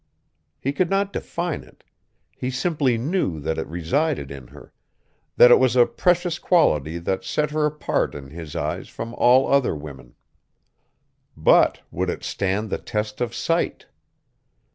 [0.59, 1.83] He could not define it;
[2.35, 4.73] he simply knew that it resided in her,
[5.37, 9.45] that it was a precious quality that set her apart in his eyes from all
[9.47, 10.15] other women.
[11.37, 13.85] But would it stand the test of sight?